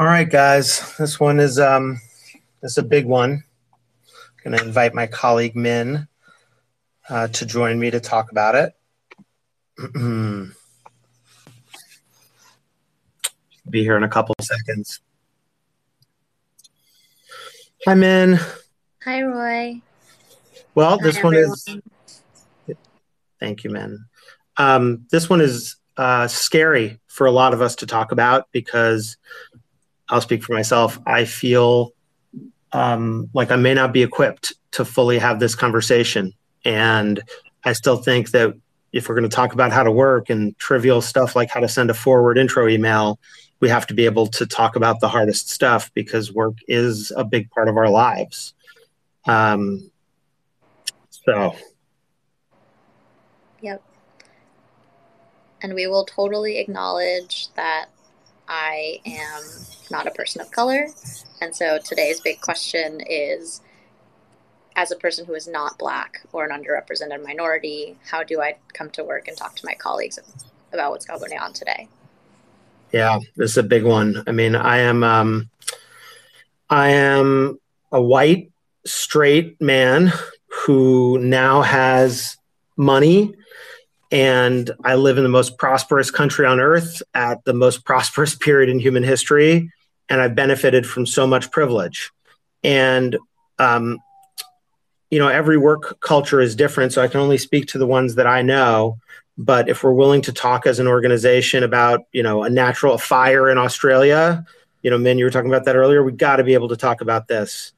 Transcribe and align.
All 0.00 0.06
right, 0.06 0.30
guys. 0.30 0.96
This 0.96 1.18
one 1.18 1.40
is 1.40 1.58
um, 1.58 2.00
this 2.62 2.70
is 2.70 2.78
a 2.78 2.84
big 2.84 3.04
one. 3.04 3.42
I'm 3.42 4.44
going 4.44 4.56
to 4.56 4.64
invite 4.64 4.94
my 4.94 5.08
colleague 5.08 5.56
Minn 5.56 6.06
uh, 7.08 7.26
to 7.26 7.44
join 7.44 7.80
me 7.80 7.90
to 7.90 7.98
talk 7.98 8.30
about 8.30 8.54
it. 8.54 8.74
Be 13.68 13.82
here 13.82 13.96
in 13.96 14.04
a 14.04 14.08
couple 14.08 14.36
of 14.38 14.44
seconds. 14.44 15.00
Hi, 17.84 17.94
Minn. 17.94 18.38
Hi, 19.02 19.22
Roy. 19.22 19.82
Well, 20.76 20.98
this 20.98 21.20
one 21.24 21.34
is. 21.34 21.76
Thank 23.40 23.64
you, 23.64 23.70
Minn. 23.70 24.04
Um, 24.58 25.06
this 25.10 25.28
one 25.28 25.40
is 25.40 25.74
uh, 25.96 26.28
scary 26.28 27.00
for 27.08 27.26
a 27.26 27.32
lot 27.32 27.52
of 27.52 27.60
us 27.60 27.74
to 27.74 27.86
talk 27.86 28.12
about 28.12 28.46
because 28.52 29.16
I'll 30.08 30.20
speak 30.20 30.42
for 30.42 30.54
myself. 30.54 30.98
I 31.06 31.24
feel 31.24 31.92
um, 32.72 33.28
like 33.34 33.50
I 33.50 33.56
may 33.56 33.74
not 33.74 33.92
be 33.92 34.02
equipped 34.02 34.54
to 34.72 34.84
fully 34.84 35.18
have 35.18 35.40
this 35.40 35.54
conversation. 35.54 36.32
And 36.64 37.22
I 37.64 37.72
still 37.72 37.96
think 37.96 38.30
that 38.30 38.54
if 38.92 39.08
we're 39.08 39.14
going 39.14 39.28
to 39.28 39.34
talk 39.34 39.52
about 39.52 39.72
how 39.72 39.82
to 39.82 39.92
work 39.92 40.30
and 40.30 40.56
trivial 40.58 41.00
stuff 41.00 41.36
like 41.36 41.50
how 41.50 41.60
to 41.60 41.68
send 41.68 41.90
a 41.90 41.94
forward 41.94 42.38
intro 42.38 42.68
email, 42.68 43.18
we 43.60 43.68
have 43.68 43.86
to 43.88 43.94
be 43.94 44.04
able 44.04 44.26
to 44.26 44.46
talk 44.46 44.76
about 44.76 45.00
the 45.00 45.08
hardest 45.08 45.50
stuff 45.50 45.92
because 45.94 46.32
work 46.32 46.54
is 46.68 47.12
a 47.16 47.24
big 47.24 47.50
part 47.50 47.68
of 47.68 47.76
our 47.76 47.90
lives. 47.90 48.54
Um, 49.26 49.90
so. 51.10 51.54
Yep. 53.60 53.82
And 55.60 55.74
we 55.74 55.86
will 55.86 56.04
totally 56.04 56.58
acknowledge 56.58 57.48
that 57.56 57.86
I 58.48 59.00
am 59.04 59.42
not 59.90 60.06
a 60.06 60.10
person 60.10 60.40
of 60.40 60.50
color. 60.50 60.88
And 61.40 61.54
so 61.54 61.78
today's 61.78 62.20
big 62.20 62.40
question 62.40 63.00
is 63.06 63.60
as 64.74 64.90
a 64.90 64.96
person 64.96 65.26
who 65.26 65.34
is 65.34 65.46
not 65.46 65.78
black 65.78 66.20
or 66.32 66.48
an 66.48 66.50
underrepresented 66.50 67.24
minority, 67.24 67.96
how 68.10 68.22
do 68.22 68.40
I 68.40 68.56
come 68.72 68.90
to 68.90 69.04
work 69.04 69.28
and 69.28 69.36
talk 69.36 69.54
to 69.56 69.66
my 69.66 69.74
colleagues 69.74 70.18
about 70.72 70.92
what's 70.92 71.04
going 71.04 71.38
on 71.38 71.52
today? 71.52 71.88
Yeah, 72.92 73.18
this 73.36 73.52
is 73.52 73.58
a 73.58 73.62
big 73.62 73.84
one. 73.84 74.22
I 74.26 74.32
mean, 74.32 74.54
I 74.54 74.78
am 74.78 75.04
um, 75.04 75.50
I 76.70 76.90
am 76.90 77.58
a 77.92 78.00
white 78.00 78.50
straight 78.86 79.60
man 79.60 80.12
who 80.46 81.18
now 81.18 81.62
has 81.62 82.36
money 82.76 83.34
and 84.10 84.70
I 84.84 84.94
live 84.94 85.18
in 85.18 85.22
the 85.22 85.28
most 85.28 85.58
prosperous 85.58 86.10
country 86.10 86.46
on 86.46 86.60
earth 86.60 87.02
at 87.14 87.44
the 87.44 87.52
most 87.52 87.84
prosperous 87.84 88.34
period 88.40 88.68
in 88.68 88.78
human 88.78 89.02
history. 89.02 89.70
And 90.08 90.20
I've 90.20 90.34
benefited 90.34 90.86
from 90.86 91.04
so 91.04 91.26
much 91.26 91.50
privilege. 91.50 92.10
And, 92.64 93.18
um, 93.58 93.98
you 95.10 95.18
know, 95.18 95.28
every 95.28 95.58
work 95.58 96.00
culture 96.00 96.40
is 96.40 96.56
different. 96.56 96.92
So 96.92 97.02
I 97.02 97.08
can 97.08 97.20
only 97.20 97.38
speak 97.38 97.66
to 97.68 97.78
the 97.78 97.86
ones 97.86 98.14
that 98.14 98.26
I 98.26 98.42
know. 98.42 98.98
But 99.36 99.68
if 99.68 99.84
we're 99.84 99.92
willing 99.92 100.22
to 100.22 100.32
talk 100.32 100.66
as 100.66 100.78
an 100.78 100.86
organization 100.86 101.62
about, 101.62 102.00
you 102.12 102.22
know, 102.22 102.42
a 102.42 102.50
natural 102.50 102.98
fire 102.98 103.50
in 103.50 103.58
Australia, 103.58 104.44
you 104.82 104.90
know, 104.90 104.98
Minn, 104.98 105.18
you 105.18 105.24
were 105.24 105.30
talking 105.30 105.50
about 105.50 105.64
that 105.66 105.76
earlier, 105.76 106.02
we 106.02 106.12
got 106.12 106.36
to 106.36 106.44
be 106.44 106.54
able 106.54 106.68
to 106.68 106.76
talk 106.76 107.00
about 107.00 107.28
this. 107.28 107.72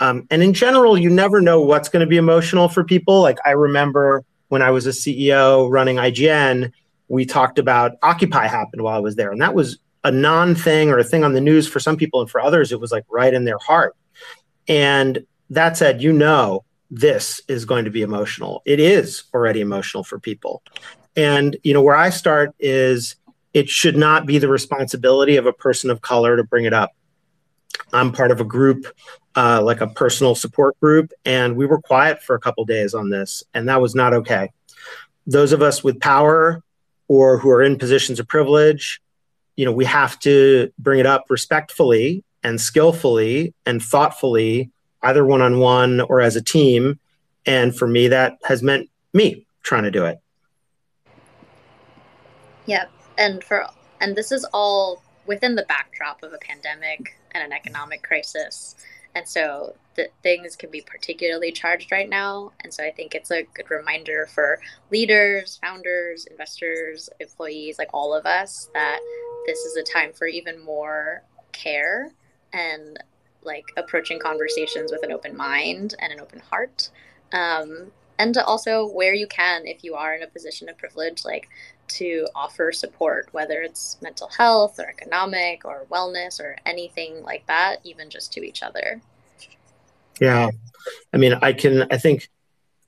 Um, 0.00 0.26
and 0.30 0.42
in 0.42 0.52
general, 0.52 0.98
you 0.98 1.10
never 1.10 1.40
know 1.40 1.60
what's 1.60 1.88
going 1.88 2.00
to 2.00 2.08
be 2.08 2.16
emotional 2.16 2.68
for 2.68 2.84
people. 2.84 3.20
Like 3.20 3.38
I 3.44 3.52
remember 3.52 4.24
when 4.48 4.62
I 4.62 4.70
was 4.70 4.86
a 4.86 4.90
CEO 4.90 5.70
running 5.70 5.96
IGN, 5.96 6.72
we 7.08 7.24
talked 7.24 7.58
about 7.58 7.92
Occupy 8.02 8.46
happened 8.46 8.82
while 8.82 8.96
I 8.96 9.00
was 9.00 9.16
there. 9.16 9.30
And 9.30 9.40
that 9.40 9.54
was 9.54 9.78
a 10.04 10.10
non 10.10 10.54
thing 10.54 10.90
or 10.90 10.98
a 10.98 11.04
thing 11.04 11.24
on 11.24 11.32
the 11.32 11.40
news 11.40 11.68
for 11.68 11.80
some 11.80 11.96
people. 11.96 12.20
And 12.20 12.30
for 12.30 12.40
others, 12.40 12.72
it 12.72 12.80
was 12.80 12.92
like 12.92 13.04
right 13.08 13.32
in 13.32 13.44
their 13.44 13.58
heart. 13.58 13.96
And 14.68 15.24
that 15.50 15.76
said, 15.76 16.02
you 16.02 16.12
know, 16.12 16.64
this 16.90 17.40
is 17.48 17.64
going 17.64 17.84
to 17.84 17.90
be 17.90 18.02
emotional. 18.02 18.62
It 18.64 18.80
is 18.80 19.24
already 19.34 19.60
emotional 19.60 20.04
for 20.04 20.18
people. 20.18 20.62
And, 21.16 21.56
you 21.64 21.74
know, 21.74 21.82
where 21.82 21.96
I 21.96 22.10
start 22.10 22.54
is 22.58 23.16
it 23.54 23.68
should 23.68 23.96
not 23.96 24.26
be 24.26 24.38
the 24.38 24.48
responsibility 24.48 25.36
of 25.36 25.46
a 25.46 25.52
person 25.52 25.90
of 25.90 26.02
color 26.02 26.36
to 26.36 26.44
bring 26.44 26.66
it 26.66 26.72
up. 26.72 26.92
I'm 27.96 28.12
part 28.12 28.30
of 28.30 28.40
a 28.40 28.44
group, 28.44 28.86
uh, 29.34 29.62
like 29.62 29.80
a 29.80 29.86
personal 29.86 30.34
support 30.34 30.78
group, 30.80 31.12
and 31.24 31.56
we 31.56 31.64
were 31.64 31.80
quiet 31.80 32.22
for 32.22 32.36
a 32.36 32.38
couple 32.38 32.64
days 32.66 32.92
on 32.92 33.08
this, 33.08 33.42
and 33.54 33.68
that 33.68 33.80
was 33.80 33.94
not 33.94 34.12
okay. 34.12 34.50
Those 35.26 35.52
of 35.52 35.62
us 35.62 35.82
with 35.82 35.98
power 35.98 36.62
or 37.08 37.38
who 37.38 37.48
are 37.50 37.62
in 37.62 37.78
positions 37.78 38.20
of 38.20 38.28
privilege, 38.28 39.00
you 39.56 39.64
know, 39.64 39.72
we 39.72 39.86
have 39.86 40.18
to 40.20 40.70
bring 40.78 41.00
it 41.00 41.06
up 41.06 41.24
respectfully 41.30 42.22
and 42.42 42.60
skillfully 42.60 43.54
and 43.64 43.82
thoughtfully, 43.82 44.70
either 45.02 45.24
one 45.24 45.40
on 45.40 45.58
one 45.58 46.02
or 46.02 46.20
as 46.20 46.36
a 46.36 46.42
team. 46.42 47.00
And 47.46 47.74
for 47.74 47.88
me, 47.88 48.08
that 48.08 48.36
has 48.44 48.62
meant 48.62 48.90
me 49.14 49.46
trying 49.62 49.84
to 49.84 49.90
do 49.90 50.04
it. 50.04 50.18
Yeah, 52.66 52.84
and 53.16 53.42
for 53.42 53.66
and 54.00 54.14
this 54.14 54.32
is 54.32 54.44
all 54.52 55.02
within 55.26 55.54
the 55.54 55.64
backdrop 55.64 56.22
of 56.22 56.32
a 56.32 56.38
pandemic 56.38 57.16
and 57.32 57.44
an 57.44 57.52
economic 57.52 58.02
crisis. 58.02 58.76
And 59.14 59.26
so 59.26 59.74
the 59.94 60.08
things 60.22 60.56
can 60.56 60.70
be 60.70 60.82
particularly 60.82 61.50
charged 61.50 61.90
right 61.90 62.08
now. 62.08 62.52
And 62.60 62.72
so 62.72 62.84
I 62.84 62.90
think 62.90 63.14
it's 63.14 63.30
a 63.30 63.44
good 63.54 63.70
reminder 63.70 64.26
for 64.26 64.60
leaders, 64.90 65.58
founders, 65.62 66.26
investors, 66.26 67.08
employees, 67.18 67.78
like 67.78 67.88
all 67.94 68.14
of 68.14 68.26
us, 68.26 68.68
that 68.74 69.00
this 69.46 69.60
is 69.60 69.76
a 69.76 69.82
time 69.82 70.12
for 70.12 70.26
even 70.26 70.62
more 70.62 71.22
care 71.52 72.12
and 72.52 72.98
like 73.42 73.64
approaching 73.76 74.18
conversations 74.18 74.92
with 74.92 75.02
an 75.02 75.12
open 75.12 75.34
mind 75.34 75.94
and 75.98 76.12
an 76.12 76.20
open 76.20 76.40
heart. 76.40 76.90
Um, 77.32 77.92
and 78.18 78.34
to 78.34 78.44
also 78.44 78.86
where 78.88 79.14
you 79.14 79.26
can, 79.26 79.66
if 79.66 79.84
you 79.84 79.94
are 79.94 80.14
in 80.14 80.22
a 80.22 80.26
position 80.26 80.68
of 80.68 80.78
privilege, 80.78 81.24
like 81.24 81.48
to 81.88 82.26
offer 82.34 82.72
support, 82.72 83.28
whether 83.32 83.62
it's 83.62 83.98
mental 84.02 84.28
health 84.36 84.78
or 84.78 84.88
economic 84.88 85.64
or 85.64 85.86
wellness 85.90 86.40
or 86.40 86.56
anything 86.66 87.22
like 87.22 87.46
that, 87.46 87.76
even 87.84 88.10
just 88.10 88.32
to 88.32 88.44
each 88.44 88.62
other. 88.62 89.00
Yeah. 90.20 90.50
I 91.12 91.16
mean, 91.16 91.34
I 91.42 91.52
can, 91.52 91.86
I 91.90 91.98
think 91.98 92.28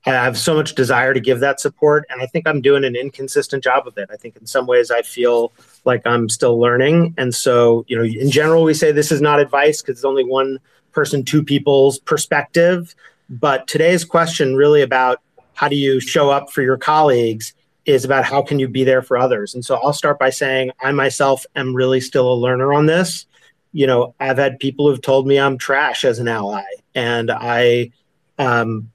I 0.05 0.11
have 0.11 0.37
so 0.37 0.55
much 0.55 0.75
desire 0.75 1.13
to 1.13 1.19
give 1.19 1.41
that 1.41 1.59
support, 1.59 2.05
and 2.09 2.21
I 2.21 2.25
think 2.25 2.47
I'm 2.47 2.61
doing 2.61 2.85
an 2.85 2.95
inconsistent 2.95 3.63
job 3.63 3.85
of 3.85 3.97
it. 3.97 4.09
I 4.11 4.15
think 4.15 4.37
in 4.37 4.47
some 4.47 4.65
ways 4.65 4.91
I 4.91 5.01
feel 5.01 5.51
like 5.83 6.07
I'm 6.07 6.29
still 6.29 6.59
learning. 6.59 7.13
And 7.17 7.35
so, 7.35 7.85
you 7.87 7.97
know, 7.97 8.03
in 8.03 8.31
general, 8.31 8.63
we 8.63 8.73
say 8.73 8.91
this 8.91 9.11
is 9.11 9.21
not 9.21 9.39
advice 9.39 9.81
because 9.81 9.97
it's 9.97 10.05
only 10.05 10.23
one 10.23 10.59
person, 10.91 11.23
two 11.23 11.43
people's 11.43 11.99
perspective. 11.99 12.95
But 13.29 13.67
today's 13.67 14.03
question 14.03 14.55
really 14.55 14.81
about 14.81 15.21
how 15.53 15.67
do 15.67 15.75
you 15.75 15.99
show 15.99 16.29
up 16.29 16.51
for 16.51 16.61
your 16.61 16.77
colleagues 16.77 17.53
is 17.85 18.05
about 18.05 18.23
how 18.23 18.41
can 18.41 18.59
you 18.59 18.67
be 18.67 18.83
there 18.83 19.01
for 19.01 19.17
others. 19.17 19.53
And 19.53 19.63
so 19.63 19.75
I'll 19.75 19.93
start 19.93 20.19
by 20.19 20.29
saying 20.29 20.71
I 20.81 20.91
myself 20.91 21.45
am 21.55 21.75
really 21.75 22.01
still 22.01 22.31
a 22.31 22.35
learner 22.35 22.71
on 22.73 22.85
this. 22.85 23.25
You 23.71 23.87
know, 23.87 24.15
I've 24.19 24.37
had 24.37 24.59
people 24.59 24.87
who've 24.87 25.01
told 25.01 25.27
me 25.27 25.39
I'm 25.39 25.57
trash 25.57 26.05
as 26.05 26.19
an 26.19 26.27
ally, 26.27 26.63
and 26.95 27.29
I 27.31 27.91
um, 28.37 28.91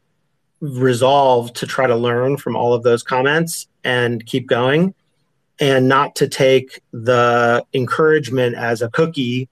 resolve 0.61 1.53
to 1.55 1.67
try 1.67 1.87
to 1.87 1.97
learn 1.97 2.37
from 2.37 2.57
all 2.57 2.73
of 2.73 2.83
those 2.83 3.03
comments 3.03 3.69
and 3.85 4.25
keep 4.27 4.47
going 4.47 4.95
and 5.61 5.89
not 5.89 6.17
to 6.17 6.29
take 6.29 6.81
the 6.93 7.65
encouragement 7.73 8.57
as 8.57 8.83
a 8.83 8.89
cookie, 8.89 9.49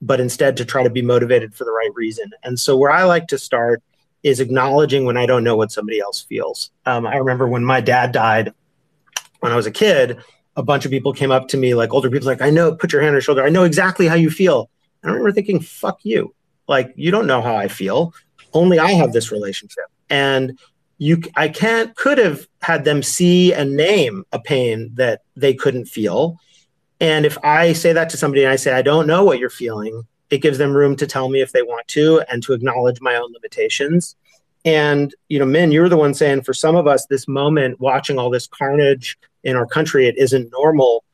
but 0.00 0.20
instead 0.20 0.56
to 0.58 0.64
try 0.64 0.82
to 0.82 0.90
be 0.90 1.02
motivated 1.02 1.54
for 1.54 1.64
the 1.64 1.72
right 1.72 1.94
reason. 1.94 2.30
And 2.42 2.58
so, 2.58 2.76
where 2.76 2.90
I 2.90 3.04
like 3.04 3.28
to 3.28 3.38
start 3.38 3.82
is 4.22 4.40
acknowledging 4.40 5.04
when 5.04 5.16
I 5.16 5.26
don't 5.26 5.44
know 5.44 5.56
what 5.56 5.72
somebody 5.72 6.00
else 6.00 6.20
feels. 6.20 6.70
Um, 6.86 7.06
I 7.06 7.16
remember 7.16 7.48
when 7.48 7.64
my 7.64 7.80
dad 7.80 8.12
died, 8.12 8.52
when 9.40 9.52
I 9.52 9.56
was 9.56 9.66
a 9.66 9.70
kid, 9.70 10.18
a 10.56 10.62
bunch 10.62 10.84
of 10.84 10.90
people 10.90 11.12
came 11.12 11.30
up 11.30 11.48
to 11.48 11.56
me, 11.56 11.74
like 11.74 11.94
older 11.94 12.10
people, 12.10 12.26
like, 12.26 12.42
I 12.42 12.50
know, 12.50 12.74
put 12.74 12.92
your 12.92 13.00
hand 13.00 13.10
on 13.10 13.14
your 13.14 13.22
shoulder. 13.22 13.44
I 13.44 13.48
know 13.48 13.64
exactly 13.64 14.06
how 14.06 14.14
you 14.16 14.30
feel. 14.30 14.68
I 15.02 15.08
remember 15.08 15.32
thinking, 15.32 15.60
fuck 15.60 16.00
you. 16.02 16.34
Like, 16.68 16.92
you 16.96 17.10
don't 17.10 17.26
know 17.26 17.40
how 17.40 17.56
I 17.56 17.68
feel. 17.68 18.12
Only 18.52 18.78
I 18.78 18.92
have 18.92 19.12
this 19.12 19.32
relationship. 19.32 19.84
And 20.10 20.58
you, 20.98 21.22
I 21.34 21.48
can't, 21.48 21.96
could 21.96 22.18
have 22.18 22.46
had 22.60 22.84
them 22.84 23.02
see 23.02 23.54
and 23.54 23.76
name 23.76 24.24
a 24.32 24.38
pain 24.38 24.90
that 24.94 25.22
they 25.34 25.54
couldn't 25.54 25.86
feel. 25.86 26.38
And 27.00 27.24
if 27.24 27.38
I 27.42 27.72
say 27.72 27.94
that 27.94 28.10
to 28.10 28.18
somebody 28.18 28.42
and 28.42 28.52
I 28.52 28.56
say, 28.56 28.72
I 28.72 28.82
don't 28.82 29.06
know 29.06 29.24
what 29.24 29.38
you're 29.38 29.48
feeling, 29.48 30.02
it 30.30 30.38
gives 30.38 30.58
them 30.58 30.76
room 30.76 30.96
to 30.96 31.06
tell 31.06 31.28
me 31.28 31.40
if 31.40 31.52
they 31.52 31.62
want 31.62 31.86
to 31.88 32.22
and 32.30 32.42
to 32.44 32.52
acknowledge 32.52 33.00
my 33.00 33.16
own 33.16 33.32
limitations. 33.32 34.16
And, 34.64 35.14
you 35.28 35.38
know, 35.38 35.44
Minn, 35.44 35.72
you're 35.72 35.88
the 35.88 35.96
one 35.96 36.14
saying 36.14 36.42
for 36.42 36.54
some 36.54 36.76
of 36.76 36.86
us, 36.86 37.06
this 37.06 37.26
moment, 37.26 37.80
watching 37.80 38.18
all 38.18 38.30
this 38.30 38.46
carnage 38.46 39.18
in 39.42 39.56
our 39.56 39.66
country, 39.66 40.06
it 40.06 40.16
isn't 40.18 40.52
normal. 40.52 41.04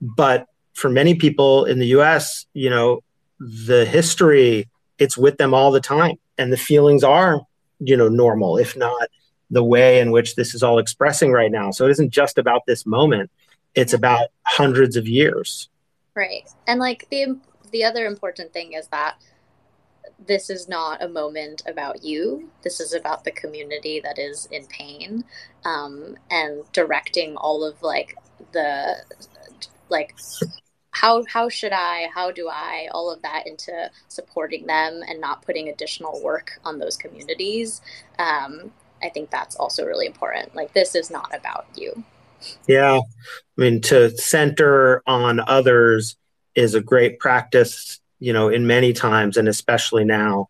But 0.00 0.46
for 0.74 0.90
many 0.90 1.14
people 1.14 1.64
in 1.64 1.78
the 1.78 1.86
US, 1.98 2.46
you 2.52 2.68
know, 2.68 3.00
the 3.38 3.84
history, 3.84 4.68
it's 4.98 5.16
with 5.16 5.38
them 5.38 5.54
all 5.54 5.70
the 5.70 5.80
time. 5.80 6.16
And 6.36 6.52
the 6.52 6.56
feelings 6.56 7.02
are, 7.02 7.40
you 7.78 7.96
know, 7.96 8.08
normal, 8.08 8.58
if 8.58 8.76
not 8.76 9.08
the 9.50 9.64
way 9.64 10.00
in 10.00 10.10
which 10.10 10.34
this 10.34 10.54
is 10.54 10.62
all 10.62 10.78
expressing 10.78 11.32
right 11.32 11.52
now. 11.52 11.70
So 11.70 11.86
it 11.86 11.92
isn't 11.92 12.10
just 12.10 12.36
about 12.36 12.66
this 12.66 12.84
moment, 12.84 13.30
it's 13.74 13.92
about 13.92 14.28
hundreds 14.42 14.96
of 14.96 15.06
years. 15.06 15.68
Right. 16.14 16.48
And 16.66 16.80
like 16.80 17.06
the 17.10 17.38
the 17.70 17.84
other 17.84 18.06
important 18.06 18.52
thing 18.52 18.72
is 18.72 18.88
that 18.88 19.16
this 20.24 20.48
is 20.50 20.68
not 20.68 21.02
a 21.02 21.08
moment 21.08 21.62
about 21.66 22.02
you. 22.02 22.50
This 22.62 22.80
is 22.80 22.94
about 22.94 23.24
the 23.24 23.32
community 23.32 24.00
that 24.00 24.18
is 24.18 24.46
in 24.50 24.66
pain, 24.66 25.24
um, 25.64 26.16
and 26.30 26.62
directing 26.72 27.36
all 27.36 27.64
of 27.64 27.82
like 27.82 28.16
the 28.52 28.96
like 29.88 30.14
how 30.90 31.24
how 31.26 31.48
should 31.48 31.72
I, 31.72 32.08
how 32.14 32.30
do 32.30 32.48
I, 32.48 32.88
all 32.92 33.10
of 33.10 33.20
that 33.22 33.46
into 33.46 33.90
supporting 34.08 34.66
them 34.66 35.02
and 35.06 35.20
not 35.20 35.42
putting 35.42 35.68
additional 35.68 36.22
work 36.22 36.58
on 36.64 36.78
those 36.78 36.96
communities. 36.96 37.82
Um, 38.18 38.72
I 39.02 39.10
think 39.10 39.30
that's 39.30 39.56
also 39.56 39.84
really 39.84 40.06
important. 40.06 40.54
Like 40.54 40.72
this 40.72 40.94
is 40.94 41.10
not 41.10 41.34
about 41.34 41.66
you. 41.76 42.04
Yeah, 42.66 43.00
I 43.00 43.60
mean 43.60 43.80
to 43.82 44.16
center 44.16 45.02
on 45.06 45.40
others 45.40 46.16
is 46.56 46.74
a 46.74 46.80
great 46.80 47.20
practice 47.20 48.00
you 48.18 48.32
know, 48.32 48.48
in 48.48 48.66
many 48.66 48.92
times 48.92 49.36
and 49.36 49.48
especially 49.48 50.04
now. 50.04 50.48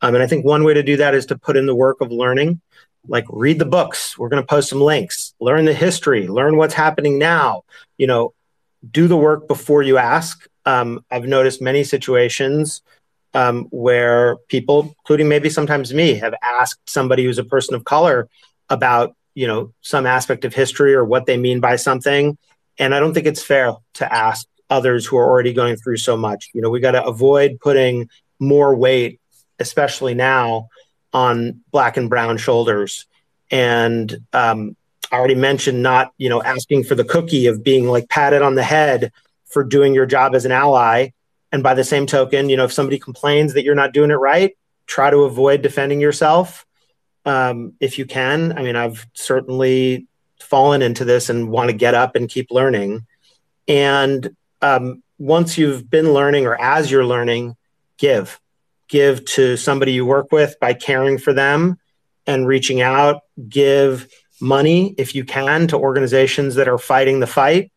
Um, 0.00 0.14
and 0.14 0.22
I 0.22 0.26
think 0.26 0.44
one 0.44 0.64
way 0.64 0.74
to 0.74 0.82
do 0.82 0.96
that 0.98 1.14
is 1.14 1.26
to 1.26 1.38
put 1.38 1.56
in 1.56 1.66
the 1.66 1.74
work 1.74 2.00
of 2.00 2.12
learning, 2.12 2.60
like 3.06 3.24
read 3.28 3.58
the 3.58 3.64
books. 3.64 4.16
We're 4.16 4.28
going 4.28 4.42
to 4.42 4.46
post 4.46 4.70
some 4.70 4.80
links, 4.80 5.34
learn 5.40 5.64
the 5.64 5.74
history, 5.74 6.28
learn 6.28 6.56
what's 6.56 6.74
happening 6.74 7.18
now. 7.18 7.62
You 7.96 8.06
know, 8.06 8.34
do 8.88 9.08
the 9.08 9.16
work 9.16 9.48
before 9.48 9.82
you 9.82 9.98
ask. 9.98 10.46
Um, 10.64 11.04
I've 11.10 11.24
noticed 11.24 11.60
many 11.60 11.82
situations 11.82 12.82
um, 13.34 13.64
where 13.70 14.36
people, 14.48 14.94
including 15.00 15.28
maybe 15.28 15.50
sometimes 15.50 15.92
me, 15.92 16.14
have 16.14 16.34
asked 16.42 16.88
somebody 16.88 17.24
who's 17.24 17.38
a 17.38 17.44
person 17.44 17.74
of 17.74 17.84
color 17.84 18.28
about 18.70 19.16
you 19.34 19.46
know 19.46 19.72
some 19.80 20.06
aspect 20.06 20.44
of 20.44 20.54
history 20.54 20.94
or 20.94 21.04
what 21.04 21.26
they 21.26 21.36
mean 21.36 21.58
by 21.58 21.76
something, 21.76 22.38
and 22.78 22.94
I 22.94 23.00
don't 23.00 23.14
think 23.14 23.26
it's 23.26 23.42
fair 23.42 23.74
to 23.94 24.12
ask 24.12 24.46
others 24.70 25.06
who 25.06 25.16
are 25.16 25.28
already 25.28 25.52
going 25.52 25.76
through 25.76 25.96
so 25.96 26.16
much. 26.16 26.50
You 26.52 26.60
know, 26.60 26.70
we 26.70 26.80
got 26.80 26.92
to 26.92 27.04
avoid 27.04 27.58
putting 27.60 28.08
more 28.38 28.74
weight, 28.74 29.20
especially 29.58 30.14
now, 30.14 30.68
on 31.12 31.60
black 31.70 31.96
and 31.96 32.10
brown 32.10 32.36
shoulders. 32.36 33.06
And 33.50 34.24
um, 34.32 34.76
I 35.10 35.16
already 35.16 35.34
mentioned 35.34 35.82
not, 35.82 36.12
you 36.18 36.28
know, 36.28 36.42
asking 36.42 36.84
for 36.84 36.94
the 36.94 37.04
cookie 37.04 37.46
of 37.46 37.64
being 37.64 37.86
like 37.88 38.08
patted 38.08 38.42
on 38.42 38.54
the 38.54 38.62
head 38.62 39.12
for 39.46 39.64
doing 39.64 39.94
your 39.94 40.06
job 40.06 40.34
as 40.34 40.44
an 40.44 40.52
ally. 40.52 41.10
And 41.50 41.62
by 41.62 41.74
the 41.74 41.84
same 41.84 42.06
token, 42.06 42.50
you 42.50 42.56
know, 42.56 42.64
if 42.64 42.72
somebody 42.72 42.98
complains 42.98 43.54
that 43.54 43.64
you're 43.64 43.74
not 43.74 43.94
doing 43.94 44.10
it 44.10 44.14
right, 44.14 44.56
try 44.86 45.10
to 45.10 45.24
avoid 45.24 45.62
defending 45.62 46.00
yourself 46.00 46.66
um, 47.24 47.72
if 47.80 47.98
you 47.98 48.04
can. 48.04 48.56
I 48.58 48.62
mean, 48.62 48.76
I've 48.76 49.06
certainly 49.14 50.06
fallen 50.40 50.82
into 50.82 51.04
this 51.04 51.30
and 51.30 51.50
want 51.50 51.70
to 51.70 51.76
get 51.76 51.94
up 51.94 52.16
and 52.16 52.28
keep 52.28 52.50
learning. 52.50 53.06
And 53.66 54.36
um, 54.62 55.02
once 55.18 55.58
you've 55.58 55.88
been 55.90 56.12
learning 56.12 56.46
or 56.46 56.60
as 56.60 56.90
you're 56.90 57.04
learning, 57.04 57.56
give. 57.98 58.40
Give 58.88 59.24
to 59.26 59.56
somebody 59.56 59.92
you 59.92 60.06
work 60.06 60.32
with 60.32 60.58
by 60.60 60.72
caring 60.72 61.18
for 61.18 61.32
them 61.32 61.78
and 62.26 62.46
reaching 62.46 62.80
out. 62.80 63.22
Give 63.48 64.08
money 64.40 64.94
if 64.96 65.14
you 65.14 65.24
can 65.24 65.66
to 65.68 65.76
organizations 65.76 66.54
that 66.54 66.68
are 66.68 66.78
fighting 66.78 67.20
the 67.20 67.26
fight. 67.26 67.72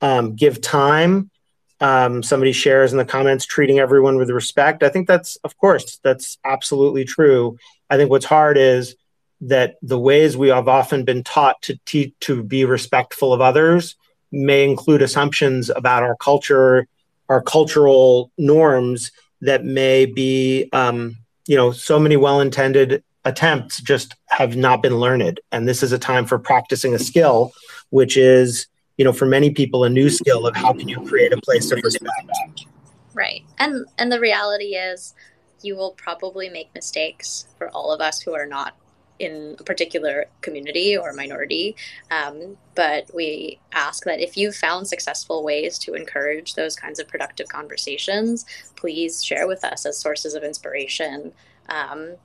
Um, 0.00 0.34
give 0.34 0.60
time. 0.60 1.30
Um, 1.78 2.22
somebody 2.22 2.52
shares 2.52 2.92
in 2.92 2.98
the 2.98 3.04
comments 3.04 3.44
treating 3.44 3.78
everyone 3.78 4.16
with 4.16 4.30
respect. 4.30 4.82
I 4.82 4.88
think 4.88 5.06
that's, 5.06 5.36
of 5.36 5.56
course, 5.58 5.98
that's 6.02 6.38
absolutely 6.42 7.04
true. 7.04 7.58
I 7.90 7.96
think 7.96 8.10
what's 8.10 8.24
hard 8.24 8.56
is 8.56 8.96
that 9.42 9.76
the 9.82 9.98
ways 9.98 10.36
we 10.36 10.48
have 10.48 10.68
often 10.68 11.04
been 11.04 11.22
taught 11.22 11.60
to 11.62 11.78
te- 11.84 12.14
to 12.20 12.42
be 12.42 12.64
respectful 12.64 13.34
of 13.34 13.42
others 13.42 13.94
may 14.36 14.64
include 14.64 15.02
assumptions 15.02 15.70
about 15.70 16.02
our 16.02 16.16
culture, 16.16 16.86
our 17.28 17.42
cultural 17.42 18.30
norms 18.38 19.10
that 19.40 19.64
may 19.64 20.06
be, 20.06 20.68
um, 20.72 21.16
you 21.46 21.56
know, 21.56 21.72
so 21.72 21.98
many 21.98 22.16
well 22.16 22.40
intended 22.40 23.02
attempts 23.24 23.80
just 23.80 24.14
have 24.26 24.56
not 24.56 24.82
been 24.82 24.96
learned. 24.98 25.40
And 25.52 25.66
this 25.66 25.82
is 25.82 25.92
a 25.92 25.98
time 25.98 26.26
for 26.26 26.38
practicing 26.38 26.94
a 26.94 26.98
skill, 26.98 27.52
which 27.90 28.16
is, 28.16 28.66
you 28.96 29.04
know, 29.04 29.12
for 29.12 29.26
many 29.26 29.50
people, 29.50 29.84
a 29.84 29.90
new 29.90 30.08
skill 30.08 30.46
of 30.46 30.54
how 30.54 30.72
can 30.72 30.88
you 30.88 31.00
create 31.06 31.32
a 31.32 31.40
place 31.40 31.70
of 31.72 31.80
respect. 31.82 32.66
Right. 33.14 33.42
And 33.58 33.86
and 33.98 34.12
the 34.12 34.20
reality 34.20 34.76
is 34.76 35.14
you 35.62 35.76
will 35.76 35.92
probably 35.92 36.48
make 36.48 36.74
mistakes 36.74 37.46
for 37.58 37.70
all 37.70 37.90
of 37.90 38.00
us 38.00 38.20
who 38.20 38.34
are 38.34 38.46
not 38.46 38.76
in 39.18 39.56
a 39.58 39.64
particular 39.64 40.26
community 40.40 40.96
or 40.96 41.12
minority. 41.12 41.76
Um, 42.10 42.56
but 42.74 43.10
we 43.14 43.58
ask 43.72 44.04
that 44.04 44.20
if 44.20 44.36
you've 44.36 44.56
found 44.56 44.88
successful 44.88 45.42
ways 45.42 45.78
to 45.80 45.94
encourage 45.94 46.54
those 46.54 46.76
kinds 46.76 46.98
of 46.98 47.08
productive 47.08 47.48
conversations, 47.48 48.44
please 48.76 49.24
share 49.24 49.46
with 49.46 49.64
us 49.64 49.86
as 49.86 49.98
sources 49.98 50.34
of 50.34 50.42
inspiration. 50.42 51.32
Um, 51.68 52.16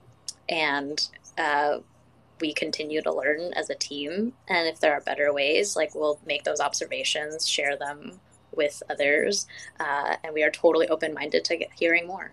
and 0.49 1.07
uh, 1.37 1.79
we 2.41 2.53
continue 2.53 3.01
to 3.01 3.13
learn 3.13 3.53
as 3.53 3.69
a 3.69 3.75
team. 3.75 4.33
And 4.47 4.67
if 4.67 4.79
there 4.79 4.93
are 4.93 5.01
better 5.01 5.31
ways, 5.33 5.75
like 5.75 5.95
we'll 5.95 6.19
make 6.25 6.43
those 6.43 6.59
observations, 6.59 7.47
share 7.47 7.77
them 7.77 8.19
with 8.53 8.83
others. 8.89 9.47
Uh, 9.79 10.15
and 10.23 10.33
we 10.33 10.43
are 10.43 10.51
totally 10.51 10.89
open 10.89 11.13
minded 11.13 11.45
to 11.45 11.65
hearing 11.75 12.07
more. 12.07 12.31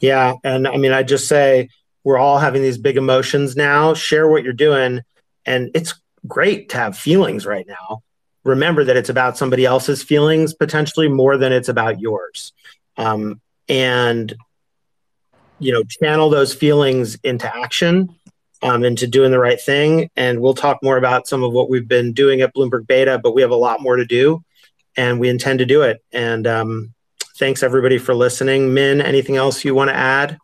Yeah. 0.00 0.34
And 0.44 0.66
I 0.66 0.76
mean, 0.76 0.92
I 0.92 1.02
just 1.02 1.28
say, 1.28 1.68
we're 2.08 2.16
all 2.16 2.38
having 2.38 2.62
these 2.62 2.78
big 2.78 2.96
emotions 2.96 3.54
now. 3.54 3.92
Share 3.92 4.26
what 4.26 4.42
you're 4.42 4.54
doing. 4.54 5.02
And 5.44 5.70
it's 5.74 5.92
great 6.26 6.70
to 6.70 6.78
have 6.78 6.96
feelings 6.96 7.44
right 7.44 7.66
now. 7.68 8.02
Remember 8.44 8.82
that 8.82 8.96
it's 8.96 9.10
about 9.10 9.36
somebody 9.36 9.66
else's 9.66 10.02
feelings 10.02 10.54
potentially 10.54 11.08
more 11.08 11.36
than 11.36 11.52
it's 11.52 11.68
about 11.68 12.00
yours. 12.00 12.54
Um, 12.96 13.42
and, 13.68 14.34
you 15.58 15.70
know, 15.70 15.82
channel 15.84 16.30
those 16.30 16.54
feelings 16.54 17.16
into 17.24 17.54
action, 17.54 18.16
um, 18.62 18.84
into 18.84 19.06
doing 19.06 19.30
the 19.30 19.38
right 19.38 19.60
thing. 19.60 20.08
And 20.16 20.40
we'll 20.40 20.54
talk 20.54 20.82
more 20.82 20.96
about 20.96 21.28
some 21.28 21.42
of 21.42 21.52
what 21.52 21.68
we've 21.68 21.86
been 21.86 22.14
doing 22.14 22.40
at 22.40 22.54
Bloomberg 22.54 22.86
Beta, 22.86 23.20
but 23.22 23.34
we 23.34 23.42
have 23.42 23.50
a 23.50 23.54
lot 23.54 23.82
more 23.82 23.96
to 23.96 24.06
do 24.06 24.42
and 24.96 25.20
we 25.20 25.28
intend 25.28 25.58
to 25.58 25.66
do 25.66 25.82
it. 25.82 26.02
And 26.10 26.46
um, 26.46 26.94
thanks 27.36 27.62
everybody 27.62 27.98
for 27.98 28.14
listening. 28.14 28.72
Minn, 28.72 29.02
anything 29.02 29.36
else 29.36 29.62
you 29.62 29.74
want 29.74 29.90
to 29.90 29.94
add? 29.94 30.38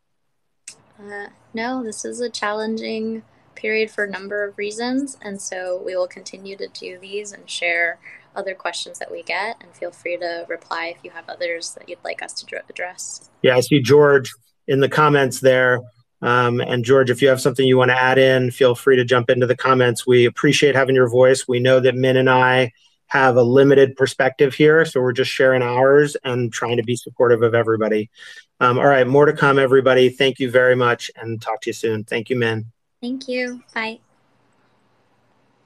Uh, 1.01 1.29
no, 1.55 1.83
this 1.83 2.05
is 2.05 2.21
a 2.21 2.29
challenging 2.29 3.23
period 3.55 3.91
for 3.91 4.05
a 4.05 4.11
number 4.11 4.45
of 4.45 4.59
reasons. 4.59 5.17
And 5.23 5.41
so 5.41 5.83
we 5.85 5.97
will 5.97 6.09
continue 6.09 6.57
to 6.57 6.69
do 6.69 6.99
these 6.99 7.33
and 7.33 7.49
share 7.49 7.99
other 8.37 8.55
questions 8.55 8.99
that 8.99 9.11
we 9.11 9.23
get. 9.23 9.57
And 9.61 9.73
feel 9.75 9.91
free 9.91 10.17
to 10.19 10.45
reply 10.49 10.95
if 10.97 11.05
you 11.05 11.11
have 11.11 11.29
others 11.29 11.75
that 11.75 11.89
you'd 11.89 12.05
like 12.05 12.23
us 12.23 12.35
to 12.35 12.61
address. 12.69 13.31
Yeah, 13.43 13.57
I 13.57 13.61
see 13.61 13.81
George 13.81 14.33
in 14.67 14.81
the 14.81 14.89
comments 14.89 15.41
there. 15.41 15.81
Um, 16.23 16.61
and 16.61 16.85
George, 16.85 17.11
if 17.11 17.21
you 17.21 17.29
have 17.29 17.41
something 17.41 17.67
you 17.67 17.77
want 17.77 17.91
to 17.91 18.01
add 18.01 18.19
in, 18.19 18.51
feel 18.51 18.75
free 18.75 18.97
to 18.97 19.05
jump 19.05 19.29
into 19.29 19.47
the 19.47 19.57
comments. 19.57 20.07
We 20.07 20.25
appreciate 20.25 20.75
having 20.75 20.95
your 20.95 21.09
voice. 21.09 21.47
We 21.47 21.61
know 21.61 21.81
that 21.81 21.95
Minn 21.95 22.17
and 22.17 22.31
I 22.31 22.73
have 23.07 23.37
a 23.37 23.43
limited 23.43 23.97
perspective 23.97 24.55
here, 24.55 24.85
so 24.85 25.01
we're 25.01 25.13
just 25.13 25.31
sharing 25.31 25.63
ours 25.63 26.17
and 26.25 26.53
trying 26.53 26.77
to 26.77 26.83
be 26.83 26.97
supportive 26.97 27.43
of 27.43 27.55
everybody. 27.55 28.11
Um, 28.61 28.79
all 28.79 28.87
right, 28.87 29.07
more 29.07 29.27
to 29.27 29.33
come, 29.33 29.59
everybody. 29.59 30.09
Thank 30.09 30.39
you 30.39 30.51
very 30.51 30.77
much 30.77 31.11
and 31.17 31.41
talk 31.41 31.61
to 31.63 31.71
you 31.71 31.75
soon. 31.75 32.05
Thank 32.05 32.31
you, 32.31 32.37
Minn. 32.37 32.67
Thank 33.01 33.29
you. 33.29 33.63
Bye. 33.75 34.01